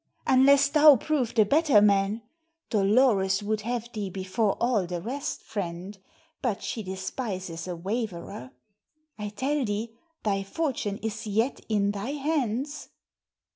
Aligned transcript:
"Unless 0.25 0.69
thou 0.69 0.95
prove 0.95 1.35
the 1.35 1.45
better 1.45 1.79
man. 1.79 2.23
Dolores 2.71 3.43
would 3.43 3.61
have 3.61 3.87
thee 3.93 4.09
before 4.09 4.57
all 4.59 4.87
the 4.87 4.99
rest, 4.99 5.43
friend; 5.43 5.95
but 6.41 6.63
she 6.63 6.81
despises 6.81 7.67
a 7.67 7.75
waverer. 7.75 8.49
I 9.19 9.29
tell 9.29 9.63
thee 9.63 9.95
thy 10.23 10.41
fortune 10.41 10.97
is 11.03 11.27
yet 11.27 11.63
in 11.69 11.91
thy 11.91 12.13
hands." 12.13 12.89